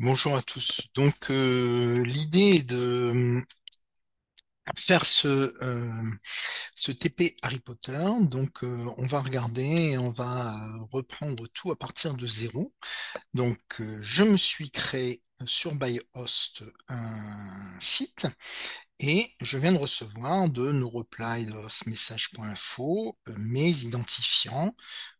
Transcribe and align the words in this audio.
Bonjour 0.00 0.34
à 0.36 0.42
tous. 0.42 0.88
Donc, 0.96 1.30
euh, 1.30 2.02
l'idée 2.04 2.56
est 2.56 2.62
de 2.64 2.76
euh, 3.14 3.42
faire 4.76 5.04
ce, 5.06 5.54
euh, 5.62 6.02
ce 6.74 6.92
TP 6.92 7.36
Harry 7.42 7.60
Potter. 7.60 8.06
Donc, 8.22 8.62
euh, 8.64 8.86
on 8.98 9.06
va 9.06 9.20
regarder 9.20 9.62
et 9.92 9.98
on 9.98 10.10
va 10.10 10.56
reprendre 10.92 11.46
tout 11.48 11.70
à 11.72 11.76
partir 11.76 12.14
de 12.14 12.26
zéro. 12.26 12.72
Donc, 13.34 13.60
je 14.02 14.22
me 14.24 14.36
suis 14.36 14.70
créé 14.70 15.22
sur 15.46 15.74
ByHost 15.74 16.64
un 16.88 17.80
site 17.80 18.26
et 19.00 19.32
je 19.40 19.58
viens 19.58 19.72
de 19.72 19.78
recevoir 19.78 20.48
de 20.50 20.72
nos 20.72 20.90
replies 20.90 21.46
de 21.46 21.54
message.info 21.88 23.18
euh, 23.28 23.34
mes 23.38 23.70
identifiants. 23.82 24.74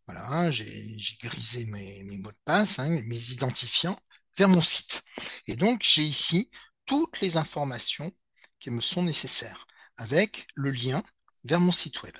Voilà, 0.06 0.50
j'ai 0.50 0.98
j'ai 0.98 1.16
grisé 1.22 1.66
mes, 1.66 2.04
mes 2.04 2.18
mots 2.18 2.32
de 2.32 2.38
passe, 2.44 2.78
hein, 2.78 2.88
mes 3.08 3.32
identifiants 3.32 3.98
vers 4.40 4.48
mon 4.48 4.60
site. 4.62 5.04
Et 5.46 5.54
donc, 5.54 5.82
j'ai 5.82 6.02
ici 6.02 6.50
toutes 6.86 7.20
les 7.20 7.36
informations 7.36 8.10
qui 8.58 8.70
me 8.70 8.80
sont 8.80 9.02
nécessaires 9.02 9.66
avec 9.98 10.46
le 10.54 10.70
lien 10.70 11.02
vers 11.44 11.60
mon 11.60 11.72
site 11.72 12.02
web. 12.02 12.16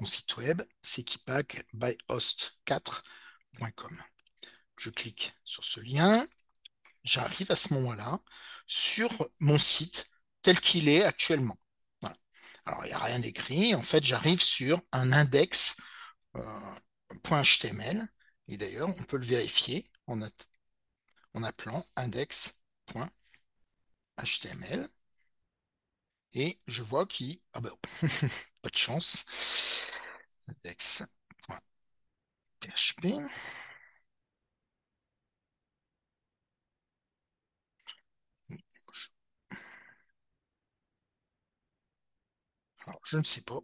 Mon 0.00 0.06
site 0.06 0.36
web, 0.36 0.62
c'est 0.82 1.02
keepbackbyhost4.com. 1.02 4.02
Je 4.78 4.90
clique 4.90 5.34
sur 5.42 5.64
ce 5.64 5.80
lien, 5.80 6.24
j'arrive 7.02 7.50
à 7.50 7.56
ce 7.56 7.74
moment-là 7.74 8.20
sur 8.68 9.28
mon 9.40 9.58
site 9.58 10.06
tel 10.42 10.60
qu'il 10.60 10.88
est 10.88 11.02
actuellement. 11.02 11.58
Voilà. 12.02 12.16
Alors, 12.66 12.84
il 12.84 12.90
n'y 12.90 12.94
a 12.94 13.00
rien 13.00 13.18
d'écrit. 13.18 13.74
En 13.74 13.82
fait, 13.82 14.04
j'arrive 14.04 14.40
sur 14.40 14.80
un 14.92 15.12
index 15.12 15.76
euh, 16.36 16.74
.html. 17.24 18.06
Et 18.46 18.56
d'ailleurs, 18.56 18.90
on 18.96 19.02
peut 19.02 19.16
le 19.16 19.26
vérifier 19.26 19.90
en, 20.06 20.22
en 21.34 21.42
appelant 21.42 21.84
index.html. 21.96 23.10
Et 26.34 26.58
je 26.66 26.82
vois 26.82 27.06
qu'il... 27.06 27.38
Ah 27.54 27.60
ben, 27.62 27.70
pas 28.62 28.68
de 28.68 28.76
chance. 28.76 29.24
Index.php. 30.48 31.06
Alors, 42.86 43.00
je 43.04 43.18
ne 43.18 43.24
sais 43.24 43.42
pas. 43.42 43.60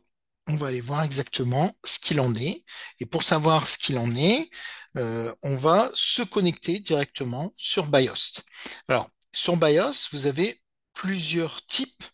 On 0.48 0.56
va 0.56 0.68
aller 0.68 0.80
voir 0.80 1.02
exactement 1.02 1.76
ce 1.84 1.98
qu'il 1.98 2.20
en 2.20 2.34
est. 2.34 2.64
Et 2.98 3.06
pour 3.06 3.22
savoir 3.22 3.66
ce 3.66 3.78
qu'il 3.78 3.98
en 3.98 4.14
est, 4.16 4.50
euh, 4.96 5.34
on 5.42 5.56
va 5.56 5.90
se 5.94 6.22
connecter 6.22 6.80
directement 6.80 7.52
sur 7.56 7.86
BIOS. 7.86 8.42
Alors, 8.88 9.08
sur 9.32 9.56
BIOS, 9.56 10.08
vous 10.12 10.26
avez 10.26 10.60
plusieurs 10.94 11.64
types 11.66 12.04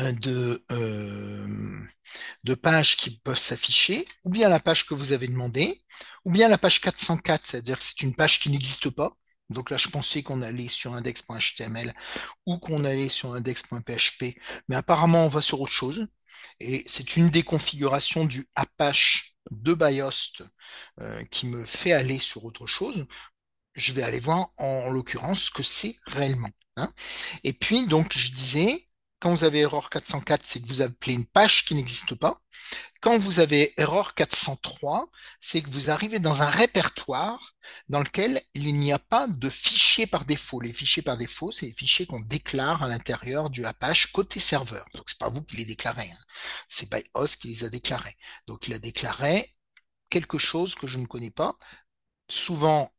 euh, 0.00 0.12
de, 0.12 0.64
euh, 0.72 1.46
de 2.44 2.54
pages 2.54 2.96
qui 2.96 3.18
peuvent 3.20 3.38
s'afficher, 3.38 4.06
ou 4.24 4.30
bien 4.30 4.48
la 4.48 4.58
page 4.60 4.86
que 4.86 4.94
vous 4.94 5.12
avez 5.12 5.28
demandé, 5.28 5.82
ou 6.24 6.32
bien 6.32 6.48
la 6.48 6.58
page 6.58 6.80
404, 6.80 7.46
c'est-à-dire 7.46 7.78
que 7.78 7.84
c'est 7.84 8.02
une 8.02 8.14
page 8.14 8.40
qui 8.40 8.50
n'existe 8.50 8.90
pas. 8.90 9.16
Donc 9.50 9.70
là, 9.70 9.76
je 9.76 9.88
pensais 9.88 10.22
qu'on 10.22 10.42
allait 10.42 10.68
sur 10.68 10.94
index.html 10.94 11.92
ou 12.46 12.58
qu'on 12.58 12.84
allait 12.84 13.08
sur 13.08 13.34
index.php, 13.34 14.36
mais 14.68 14.76
apparemment, 14.76 15.26
on 15.26 15.28
va 15.28 15.40
sur 15.40 15.60
autre 15.60 15.72
chose. 15.72 16.08
Et 16.60 16.84
c'est 16.86 17.16
une 17.16 17.30
des 17.30 17.42
configurations 17.42 18.24
du 18.24 18.48
Apache 18.54 19.34
de 19.50 19.74
BIOS 19.74 20.42
euh, 21.00 21.24
qui 21.24 21.46
me 21.46 21.64
fait 21.64 21.92
aller 21.92 22.18
sur 22.18 22.44
autre 22.44 22.66
chose. 22.66 23.06
Je 23.74 23.92
vais 23.92 24.02
aller 24.02 24.20
voir 24.20 24.50
en, 24.58 24.90
l'occurrence 24.90 25.44
ce 25.44 25.50
que 25.50 25.62
c'est 25.62 25.96
réellement. 26.06 26.50
Hein. 26.76 26.92
Et 27.42 27.52
puis, 27.52 27.86
donc, 27.86 28.16
je 28.16 28.32
disais, 28.32 28.88
quand 29.24 29.30
vous 29.30 29.44
avez 29.44 29.60
erreur 29.60 29.88
404, 29.88 30.44
c'est 30.44 30.60
que 30.60 30.66
vous 30.66 30.82
appelez 30.82 31.14
une 31.14 31.24
page 31.24 31.64
qui 31.64 31.74
n'existe 31.74 32.14
pas. 32.14 32.42
Quand 33.00 33.18
vous 33.18 33.40
avez 33.40 33.72
erreur 33.80 34.12
403, 34.12 35.08
c'est 35.40 35.62
que 35.62 35.70
vous 35.70 35.88
arrivez 35.88 36.18
dans 36.18 36.42
un 36.42 36.50
répertoire 36.50 37.54
dans 37.88 38.00
lequel 38.00 38.42
il 38.52 38.74
n'y 38.74 38.92
a 38.92 38.98
pas 38.98 39.26
de 39.26 39.48
fichiers 39.48 40.06
par 40.06 40.26
défaut. 40.26 40.60
Les 40.60 40.74
fichiers 40.74 41.02
par 41.02 41.16
défaut, 41.16 41.50
c'est 41.50 41.64
les 41.64 41.72
fichiers 41.72 42.04
qu'on 42.04 42.20
déclare 42.20 42.82
à 42.82 42.88
l'intérieur 42.88 43.48
du 43.48 43.64
Apache 43.64 44.12
côté 44.12 44.40
serveur. 44.40 44.84
Donc 44.92 45.04
c'est 45.06 45.18
pas 45.18 45.30
vous 45.30 45.42
qui 45.42 45.56
les 45.56 45.64
déclarez, 45.64 46.10
hein. 46.12 46.24
c'est 46.68 46.90
ByHost 46.90 47.40
qui 47.40 47.48
les 47.48 47.64
a 47.64 47.70
déclarés. 47.70 48.18
Donc 48.46 48.68
il 48.68 48.74
a 48.74 48.78
déclaré 48.78 49.56
quelque 50.10 50.36
chose 50.36 50.74
que 50.74 50.86
je 50.86 50.98
ne 50.98 51.06
connais 51.06 51.30
pas. 51.30 51.56
Souvent, 52.28 52.92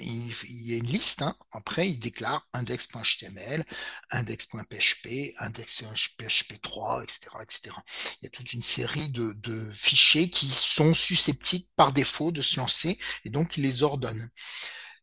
il, 0.00 0.34
y 0.48 0.74
a 0.74 0.78
une 0.78 0.86
liste, 0.86 1.22
hein. 1.22 1.36
après 1.52 1.88
il 1.88 1.98
déclare 1.98 2.46
index.html, 2.52 3.64
index.php, 4.10 5.34
index.php3, 5.38 7.02
etc., 7.04 7.20
etc. 7.40 7.76
Il 8.20 8.24
y 8.24 8.26
a 8.26 8.30
toute 8.30 8.52
une 8.52 8.62
série 8.62 9.10
de, 9.10 9.32
de, 9.34 9.70
fichiers 9.72 10.28
qui 10.30 10.48
sont 10.50 10.92
susceptibles 10.94 11.66
par 11.76 11.92
défaut 11.92 12.32
de 12.32 12.42
se 12.42 12.58
lancer 12.58 12.98
et 13.24 13.30
donc 13.30 13.56
il 13.56 13.62
les 13.62 13.82
ordonne. 13.82 14.30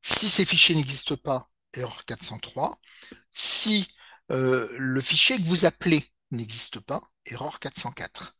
Si 0.02 0.30
ces 0.30 0.46
fichiers 0.46 0.76
n'existent 0.76 1.18
pas, 1.18 1.50
erreur 1.74 2.04
403. 2.06 2.78
Si 3.34 3.88
euh, 4.32 4.68
le 4.78 5.02
fichier 5.02 5.38
que 5.38 5.48
vous 5.48 5.66
appelez 5.66 6.12
n'existe 6.32 6.80
pas, 6.80 7.02
erreur 7.26 7.60
404. 7.60 8.36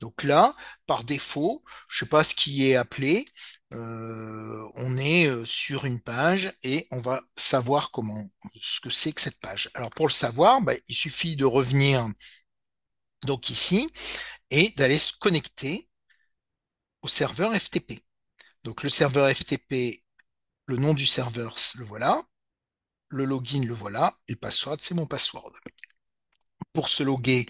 Donc 0.00 0.22
là, 0.22 0.54
par 0.86 1.04
défaut, 1.04 1.64
je 1.88 2.04
ne 2.04 2.06
sais 2.06 2.10
pas 2.10 2.24
ce 2.24 2.34
qui 2.34 2.68
est 2.68 2.76
appelé, 2.76 3.24
euh, 3.72 4.68
on 4.76 4.96
est 4.96 5.26
euh, 5.26 5.44
sur 5.44 5.84
une 5.84 6.00
page 6.00 6.52
et 6.62 6.86
on 6.90 7.00
va 7.00 7.22
savoir 7.36 7.90
comment, 7.90 8.24
ce 8.60 8.80
que 8.80 8.90
c'est 8.90 9.12
que 9.12 9.20
cette 9.20 9.40
page. 9.40 9.70
Alors 9.74 9.90
pour 9.90 10.06
le 10.06 10.12
savoir, 10.12 10.60
bah, 10.62 10.74
il 10.88 10.94
suffit 10.94 11.36
de 11.36 11.44
revenir 11.44 12.06
donc 13.24 13.50
ici 13.50 13.90
et 14.50 14.70
d'aller 14.76 14.98
se 14.98 15.12
connecter 15.18 15.88
au 17.02 17.08
serveur 17.08 17.54
FTP. 17.54 18.04
Donc 18.64 18.82
le 18.82 18.90
serveur 18.90 19.28
FTP, 19.34 20.04
le 20.66 20.76
nom 20.76 20.94
du 20.94 21.06
serveur, 21.06 21.56
le 21.76 21.84
voilà, 21.84 22.22
le 23.08 23.24
login, 23.24 23.64
le 23.64 23.74
voilà, 23.74 24.18
et 24.28 24.32
le 24.32 24.38
password, 24.38 24.78
c'est 24.80 24.94
mon 24.94 25.06
password. 25.06 25.52
Pour 26.76 26.90
se 26.90 27.02
loguer 27.02 27.46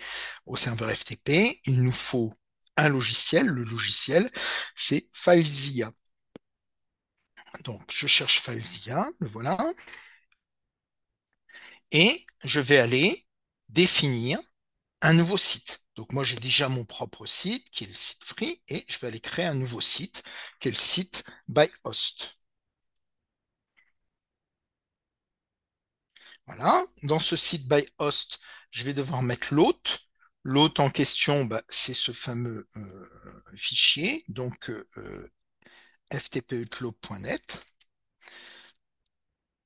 au 0.47 0.55
serveur 0.55 0.89
FTP, 0.89 1.61
il 1.65 1.83
nous 1.83 1.91
faut 1.91 2.33
un 2.77 2.89
logiciel. 2.89 3.47
Le 3.49 3.65
logiciel, 3.65 4.31
c'est 4.77 5.11
FileZilla. 5.13 5.91
Donc, 7.65 7.83
je 7.91 8.07
cherche 8.07 8.41
FileZilla, 8.41 9.09
le 9.19 9.27
voilà. 9.27 9.59
Et 11.91 12.25
je 12.45 12.61
vais 12.61 12.79
aller 12.79 13.27
définir 13.69 14.39
un 15.03 15.13
nouveau 15.15 15.37
site. 15.37 15.83
Donc, 15.97 16.13
moi, 16.13 16.23
j'ai 16.23 16.37
déjà 16.37 16.69
mon 16.69 16.85
propre 16.85 17.27
site, 17.27 17.69
qui 17.71 17.83
est 17.85 17.89
le 17.89 17.95
site 17.97 18.25
free, 18.25 18.63
et 18.69 18.85
je 18.89 18.99
vais 19.01 19.09
aller 19.09 19.21
créer 19.21 19.47
un 19.47 19.55
nouveau 19.55 19.81
site, 19.81 20.23
qui 20.61 20.69
est 20.69 20.71
le 20.71 20.77
site 20.77 21.25
by 21.49 21.69
host. 21.85 22.39
Voilà. 26.47 26.85
Dans 27.03 27.19
ce 27.19 27.37
site 27.37 27.69
by 27.69 27.87
host, 27.99 28.39
je 28.77 28.85
vais 28.85 28.93
devoir 28.93 29.23
mettre 29.23 29.55
l'hôte. 29.55 30.01
L'hôte 30.43 30.81
en 30.81 30.91
question, 30.91 31.47
bah, 31.47 31.63
c'est 31.67 31.95
ce 31.95 32.13
fameux 32.13 32.69
euh, 32.77 33.07
fichier, 33.55 34.23
donc 34.29 34.69
euh. 34.69 34.85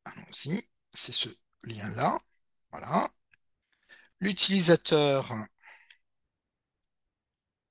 Allons-y, 0.04 0.62
c'est 0.92 1.12
ce 1.12 1.30
lien-là. 1.62 2.18
Voilà. 2.70 3.10
L'utilisateur, 4.20 5.34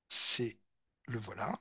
c'est 0.09 0.59
le 1.07 1.17
voilà. 1.19 1.57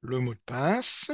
Le 0.00 0.18
mot 0.18 0.34
de 0.34 0.40
passe. 0.44 1.12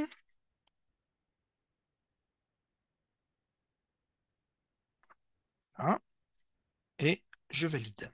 Et 6.99 7.23
je 7.51 7.67
valide. 7.69 8.11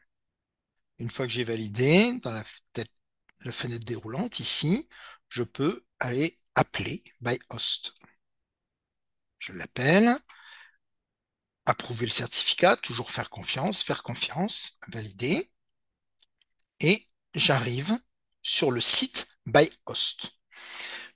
Une 0.99 1.11
fois 1.11 1.27
que 1.27 1.33
j'ai 1.33 1.45
validé, 1.45 2.19
dans 2.23 2.33
la, 2.33 2.45
la 3.41 3.53
fenêtre 3.53 3.85
déroulante, 3.85 4.39
ici, 4.39 4.89
je 5.29 5.43
peux 5.43 5.85
aller 5.99 6.39
appeler 6.55 7.03
by 7.21 7.39
host. 7.51 7.95
Je 9.39 9.53
l'appelle, 9.53 10.17
approuver 11.65 12.05
le 12.05 12.13
certificat, 12.13 12.77
toujours 12.77 13.11
faire 13.11 13.31
confiance, 13.31 13.83
faire 13.83 14.03
confiance, 14.03 14.79
valider, 14.89 15.51
et 16.81 17.09
j'arrive 17.35 17.99
sur 18.43 18.71
le 18.71 18.81
site 18.81 19.29
by 19.47 19.71
host. 19.87 20.40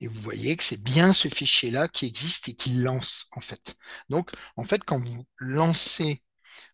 Et 0.00 0.06
vous 0.06 0.20
voyez 0.20 0.56
que 0.56 0.62
c'est 0.62 0.82
bien 0.82 1.12
ce 1.12 1.28
fichier-là 1.28 1.88
qui 1.88 2.06
existe 2.06 2.48
et 2.48 2.54
qui 2.54 2.74
lance, 2.74 3.26
en 3.32 3.40
fait. 3.40 3.76
Donc, 4.08 4.30
en 4.56 4.64
fait, 4.64 4.84
quand 4.84 5.04
vous 5.04 5.26
lancez 5.38 6.22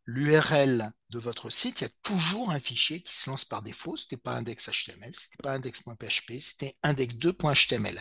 l'URL 0.07 0.93
de 1.11 1.19
votre 1.19 1.49
site, 1.49 1.81
il 1.81 1.85
y 1.85 1.87
a 1.87 1.93
toujours 2.03 2.51
un 2.51 2.61
fichier 2.61 3.03
qui 3.03 3.15
se 3.15 3.31
lance 3.31 3.45
par 3.45 3.63
défaut. 3.63 3.97
Ce 3.97 4.05
n'était 4.05 4.19
pas 4.19 4.35
index.html, 4.35 5.13
ce 5.15 5.25
n'était 5.25 5.43
pas 5.43 5.53
index.php, 5.53 6.41
c'était 6.41 6.77
index2.html. 6.83 8.01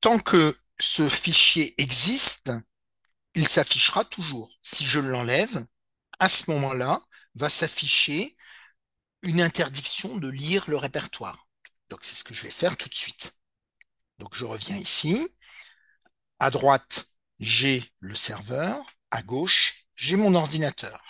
Tant 0.00 0.18
que 0.18 0.56
ce 0.80 1.08
fichier 1.08 1.80
existe, 1.80 2.50
il 3.34 3.46
s'affichera 3.46 4.04
toujours. 4.04 4.52
Si 4.62 4.84
je 4.84 4.98
l'enlève, 4.98 5.64
à 6.18 6.28
ce 6.28 6.50
moment-là, 6.50 7.00
va 7.34 7.48
s'afficher 7.48 8.36
une 9.22 9.40
interdiction 9.40 10.16
de 10.18 10.28
lire 10.28 10.68
le 10.68 10.76
répertoire. 10.76 11.46
Donc 11.90 12.00
c'est 12.04 12.14
ce 12.14 12.24
que 12.24 12.34
je 12.34 12.42
vais 12.42 12.50
faire 12.50 12.76
tout 12.76 12.88
de 12.88 12.94
suite. 12.94 13.34
Donc 14.18 14.34
je 14.34 14.44
reviens 14.44 14.76
ici. 14.76 15.28
À 16.38 16.50
droite, 16.50 17.06
j'ai 17.38 17.84
le 18.00 18.14
serveur. 18.14 18.84
À 19.10 19.22
gauche, 19.22 19.86
j'ai 19.94 20.16
mon 20.16 20.34
ordinateur. 20.34 21.04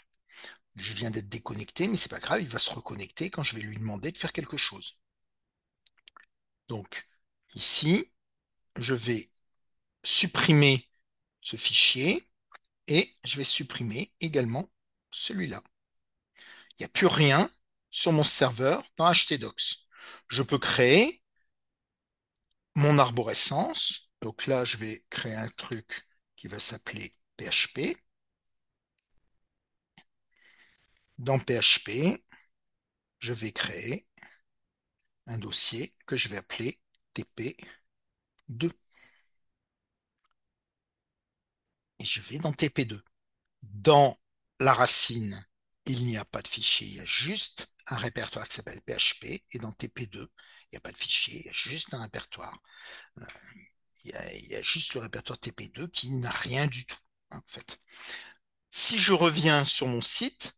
Je 0.76 0.94
viens 0.94 1.11
d'être 1.11 1.29
déconnecté, 1.29 1.88
mais 1.88 1.97
c'est 1.97 2.09
pas 2.11 2.20
grave, 2.20 2.43
il 2.43 2.49
va 2.49 2.59
se 2.59 2.70
reconnecter 2.70 3.31
quand 3.31 3.43
je 3.43 3.56
vais 3.56 3.62
lui 3.62 3.76
demander 3.76 4.11
de 4.11 4.19
faire 4.19 4.32
quelque 4.32 4.56
chose. 4.56 4.99
Donc 6.69 7.06
ici, 7.55 8.11
je 8.76 8.94
vais 8.94 9.31
supprimer 10.03 10.88
ce 11.41 11.56
fichier 11.56 12.29
et 12.87 13.15
je 13.25 13.37
vais 13.37 13.44
supprimer 13.44 14.15
également 14.20 14.70
celui-là. 15.11 15.62
Il 16.73 16.82
n'y 16.82 16.87
a 16.87 16.88
plus 16.88 17.06
rien 17.06 17.50
sur 17.93 18.11
mon 18.12 18.25
serveur 18.25 18.83
dans 18.97 19.12
htdocs. 19.12 19.77
Je 20.29 20.43
peux 20.43 20.59
créer 20.59 21.23
mon 22.75 22.99
arborescence. 22.99 24.11
Donc 24.21 24.47
là, 24.47 24.65
je 24.65 24.77
vais 24.79 25.05
créer 25.11 25.35
un 25.35 25.49
truc 25.50 26.06
qui 26.37 26.49
va 26.49 26.59
s'appeler 26.59 27.12
PHP. 27.39 27.97
Dans 31.19 31.39
PHP, 31.39 32.21
je 33.21 33.33
vais 33.33 33.53
créer 33.53 34.06
un 35.27 35.39
dossier 35.39 35.93
que 36.06 36.17
je 36.17 36.29
vais 36.29 36.37
appeler 36.37 36.81
TP2. 37.15 38.71
Et 41.99 42.05
je 42.05 42.21
vais 42.21 42.39
dans 42.39 42.53
TP2. 42.53 43.03
Dans 43.62 44.17
la 44.61 44.73
racine, 44.75 45.44
il 45.87 46.05
n'y 46.06 46.17
a 46.17 46.25
pas 46.25 46.43
de 46.43 46.49
fichier, 46.49 46.87
il 46.87 46.94
y 46.94 47.00
a 47.00 47.05
juste 47.05 47.72
un 47.93 47.97
répertoire 47.97 48.49
qui 48.49 48.56
s'appelle 48.56 48.81
PHP. 48.83 49.43
Et 49.53 49.59
dans 49.59 49.71
TP2, 49.71 50.17
il 50.17 50.29
n'y 50.73 50.77
a 50.77 50.81
pas 50.81 50.93
de 50.93 50.97
fichier, 50.97 51.41
il 51.41 51.47
y 51.47 51.49
a 51.49 51.53
juste 51.53 51.94
un 51.94 52.03
répertoire. 52.03 52.59
Euh, 53.19 53.25
il, 54.05 54.11
y 54.50 54.56
a, 54.56 54.62
juste 54.62 54.94
le 54.94 55.00
répertoire 55.00 55.39
TP2 55.39 55.89
qui 55.91 56.11
n'a 56.11 56.31
rien 56.31 56.67
du 56.67 56.87
tout, 56.87 56.99
hein. 57.31 57.43
Si 58.71 58.99
je 58.99 59.12
reviens 59.12 59.65
sur 59.65 59.87
mon 59.87 60.00
site, 60.00 60.55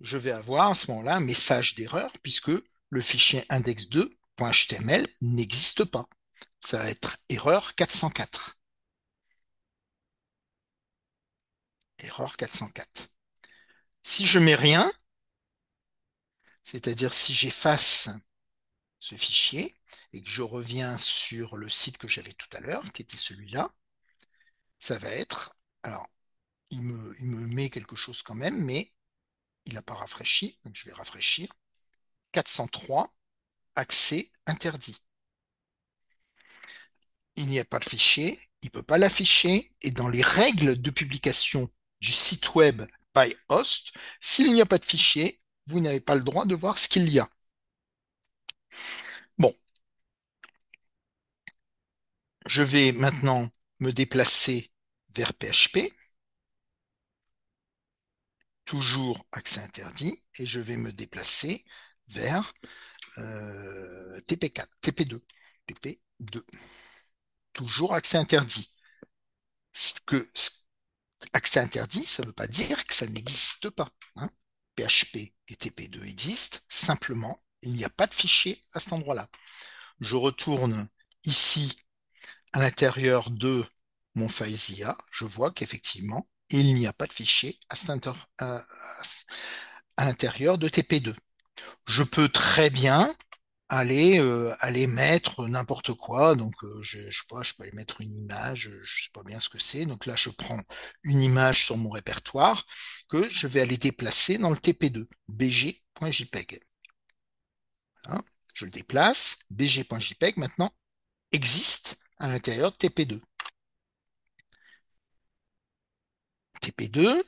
je 0.00 0.18
vais 0.18 0.30
avoir 0.30 0.70
à 0.70 0.74
ce 0.74 0.90
moment-là 0.90 1.16
un 1.16 1.20
message 1.20 1.74
d'erreur 1.74 2.12
puisque 2.22 2.52
le 2.90 3.02
fichier 3.02 3.40
index2.html 3.50 5.08
n'existe 5.22 5.84
pas. 5.84 6.06
Ça 6.60 6.78
va 6.78 6.90
être 6.90 7.16
erreur 7.30 7.74
404. 7.74 8.58
Erreur 11.98 12.36
404. 12.36 13.08
Si 14.02 14.26
je 14.26 14.38
mets 14.38 14.54
rien, 14.54 14.92
c'est-à-dire 16.66 17.12
si 17.12 17.32
j'efface 17.32 18.08
ce 18.98 19.14
fichier 19.14 19.76
et 20.12 20.20
que 20.20 20.28
je 20.28 20.42
reviens 20.42 20.98
sur 20.98 21.56
le 21.56 21.68
site 21.68 21.96
que 21.96 22.08
j'avais 22.08 22.32
tout 22.32 22.48
à 22.56 22.60
l'heure, 22.60 22.92
qui 22.92 23.02
était 23.02 23.16
celui-là, 23.16 23.70
ça 24.80 24.98
va 24.98 25.08
être, 25.10 25.56
alors, 25.84 26.04
il 26.70 26.82
me, 26.82 27.46
met 27.54 27.70
quelque 27.70 27.94
chose 27.94 28.20
quand 28.22 28.34
même, 28.34 28.64
mais 28.64 28.92
il 29.64 29.74
n'a 29.74 29.82
pas 29.82 29.94
rafraîchi, 29.94 30.58
donc 30.64 30.74
je 30.74 30.86
vais 30.86 30.92
rafraîchir. 30.92 31.48
403, 32.32 33.14
accès 33.76 34.32
interdit. 34.46 34.98
Il 37.36 37.46
n'y 37.46 37.60
a 37.60 37.64
pas 37.64 37.78
de 37.78 37.88
fichier, 37.88 38.40
il 38.62 38.66
ne 38.66 38.70
peut 38.70 38.82
pas 38.82 38.98
l'afficher, 38.98 39.72
et 39.82 39.92
dans 39.92 40.08
les 40.08 40.22
règles 40.22 40.82
de 40.82 40.90
publication 40.90 41.70
du 42.00 42.10
site 42.10 42.56
web 42.56 42.82
by 43.14 43.36
host, 43.50 43.92
s'il 44.20 44.52
n'y 44.52 44.60
a 44.60 44.66
pas 44.66 44.78
de 44.78 44.84
fichier, 44.84 45.40
vous 45.66 45.80
n'avez 45.80 46.00
pas 46.00 46.14
le 46.14 46.22
droit 46.22 46.46
de 46.46 46.54
voir 46.54 46.78
ce 46.78 46.88
qu'il 46.88 47.08
y 47.08 47.18
a. 47.18 47.28
Bon. 49.38 49.54
Je 52.46 52.62
vais 52.62 52.92
maintenant 52.92 53.48
me 53.80 53.92
déplacer 53.92 54.70
vers 55.14 55.32
PHP 55.34 55.92
toujours 58.66 59.26
accès 59.32 59.60
interdit, 59.60 60.20
et 60.38 60.44
je 60.44 60.60
vais 60.60 60.76
me 60.76 60.92
déplacer 60.92 61.64
vers 62.08 62.52
euh, 63.18 64.20
TP4, 64.26 64.66
TP2, 64.82 65.22
TP2. 65.68 66.44
Toujours 67.54 67.94
accès 67.94 68.18
interdit. 68.18 68.74
Accès 71.32 71.60
interdit, 71.60 72.04
ça 72.04 72.22
ne 72.22 72.28
veut 72.28 72.32
pas 72.32 72.46
dire 72.48 72.84
que 72.86 72.94
ça 72.94 73.06
n'existe 73.06 73.70
pas. 73.70 73.88
Hein. 74.16 74.28
PHP 74.76 75.32
et 75.48 75.54
TP2 75.54 76.04
existent, 76.04 76.58
simplement, 76.68 77.42
il 77.62 77.72
n'y 77.72 77.84
a 77.84 77.90
pas 77.90 78.06
de 78.06 78.14
fichier 78.14 78.62
à 78.72 78.80
cet 78.80 78.92
endroit-là. 78.92 79.28
Je 80.00 80.16
retourne 80.16 80.88
ici 81.24 81.74
à 82.52 82.60
l'intérieur 82.60 83.30
de 83.30 83.64
mon 84.14 84.28
FileZilla, 84.28 84.96
je 85.10 85.24
vois 85.24 85.50
qu'effectivement, 85.50 86.28
il 86.50 86.74
n'y 86.74 86.86
a 86.86 86.92
pas 86.92 87.06
de 87.06 87.12
fichier 87.12 87.58
à, 88.38 88.64
l'intérieur 89.98 90.58
de 90.58 90.68
TP2. 90.68 91.14
Je 91.88 92.02
peux 92.02 92.28
très 92.28 92.70
bien 92.70 93.14
aller 93.68 94.86
mettre 94.86 95.46
n'importe 95.48 95.94
quoi. 95.94 96.34
Donc 96.34 96.54
je, 96.82 96.98
je 97.10 97.18
sais 97.18 97.26
pas, 97.28 97.42
je 97.42 97.54
peux 97.54 97.62
aller 97.64 97.72
mettre 97.72 98.00
une 98.00 98.12
image, 98.12 98.70
je 98.82 99.02
sais 99.04 99.10
pas 99.12 99.22
bien 99.24 99.40
ce 99.40 99.48
que 99.48 99.58
c'est. 99.58 99.86
Donc 99.86 100.06
là, 100.06 100.14
je 100.16 100.30
prends 100.30 100.60
une 101.04 101.20
image 101.22 101.64
sur 101.66 101.76
mon 101.76 101.90
répertoire 101.90 102.64
que 103.08 103.28
je 103.30 103.46
vais 103.46 103.60
aller 103.60 103.76
déplacer 103.78 104.38
dans 104.38 104.50
le 104.50 104.56
TP2, 104.56 105.06
bg.jpeg. 105.28 106.60
je 108.54 108.64
le 108.64 108.70
déplace, 108.70 109.38
bg.jpeg 109.50 110.36
maintenant 110.38 110.72
existe 111.32 111.98
à 112.18 112.28
l'intérieur 112.28 112.72
de 112.72 112.76
TP2. 112.76 113.20
TP2, 116.60 117.22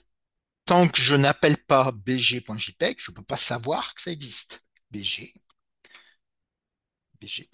tant 0.64 0.88
que 0.88 1.00
je 1.00 1.14
n'appelle 1.14 1.58
pas 1.58 1.92
bg.jpeg, 1.92 2.96
je 2.98 3.10
ne 3.10 3.16
peux 3.16 3.22
pas 3.22 3.36
savoir 3.36 3.94
que 3.94 4.02
ça 4.02 4.10
existe. 4.10 4.64
bg, 4.90 5.32
bg, 7.20 7.48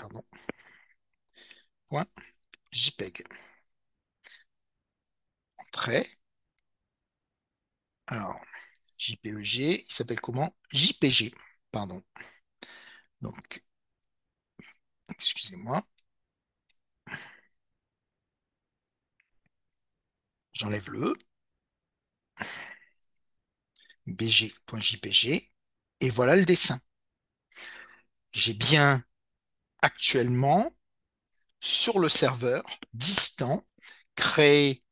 point 1.89 2.07
jpeg. 2.73 3.25
Entrée. 5.59 6.07
Alors, 8.07 8.41
JPEG, 8.99 9.83
il 9.87 9.93
s'appelle 9.93 10.21
comment? 10.21 10.55
JPG, 10.71 11.35
pardon. 11.73 12.03
Donc, 13.21 13.63
excusez-moi. 15.09 15.83
J'enlève 20.53 20.89
le 20.91 21.15
bg.jpg, 24.07 25.51
et 26.01 26.11
voilà 26.11 26.35
le 26.35 26.45
dessin. 26.45 26.81
J'ai 28.33 28.53
bien 28.53 29.03
actuellement, 29.85 30.73
sur 31.61 31.99
le 31.99 32.09
serveur 32.09 32.65
distant, 32.95 33.63
créé 34.17 34.83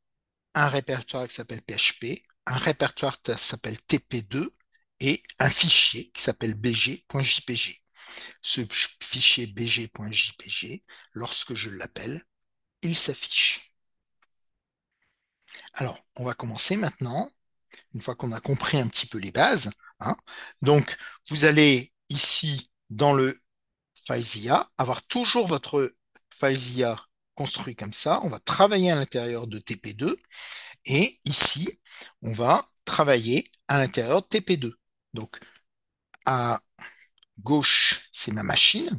un 0.53 0.67
répertoire 0.67 1.27
qui 1.27 1.33
s'appelle 1.33 1.61
PHP, 1.61 2.23
un 2.45 2.57
répertoire 2.57 3.21
qui 3.21 3.33
s'appelle 3.35 3.77
TP2 3.89 4.49
et 4.99 5.23
un 5.39 5.49
fichier 5.49 6.11
qui 6.11 6.21
s'appelle 6.21 6.53
bg.jpg. 6.53 7.81
Ce 8.41 8.61
fichier 9.01 9.47
bg.jpg, 9.47 10.83
lorsque 11.13 11.55
je 11.55 11.71
l'appelle, 11.71 12.23
il 12.83 12.97
s'affiche. 12.97 13.73
Alors, 15.73 15.99
on 16.17 16.25
va 16.25 16.35
commencer 16.35 16.77
maintenant, 16.77 17.31
une 17.95 18.01
fois 18.01 18.15
qu'on 18.15 18.31
a 18.31 18.39
compris 18.39 18.77
un 18.77 18.87
petit 18.87 19.07
peu 19.07 19.17
les 19.17 19.31
bases. 19.31 19.71
Hein. 19.99 20.15
Donc, 20.61 20.95
vous 21.29 21.45
allez 21.45 21.91
ici 22.09 22.69
dans 22.91 23.13
le 23.13 23.42
Avoir 24.77 25.01
toujours 25.07 25.47
votre 25.47 25.95
FileZilla 26.33 26.99
construit 27.35 27.75
comme 27.75 27.93
ça. 27.93 28.19
On 28.23 28.29
va 28.29 28.39
travailler 28.39 28.91
à 28.91 28.95
l'intérieur 28.95 29.47
de 29.47 29.59
TP2 29.59 30.15
et 30.85 31.19
ici, 31.25 31.79
on 32.21 32.33
va 32.33 32.69
travailler 32.85 33.45
à 33.67 33.79
l'intérieur 33.79 34.21
de 34.21 34.27
TP2. 34.27 34.73
Donc, 35.13 35.39
à 36.25 36.61
gauche, 37.39 38.09
c'est 38.11 38.31
ma 38.33 38.43
machine. 38.43 38.89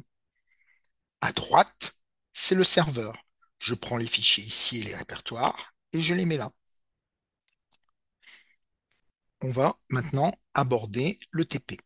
À 1.21 1.33
droite, 1.33 1.95
c'est 2.33 2.55
le 2.55 2.65
serveur. 2.65 3.17
Je 3.59 3.75
prends 3.75 3.97
les 3.97 4.07
fichiers 4.07 4.45
ici 4.45 4.81
et 4.81 4.85
les 4.85 4.95
répertoires 4.95 5.75
et 5.93 6.03
je 6.03 6.15
les 6.15 6.27
mets 6.27 6.37
là. 6.37 6.51
On 9.43 9.51
va 9.51 9.75
maintenant 9.91 10.33
aborder 10.55 11.19
le 11.31 11.45
TP. 11.45 11.79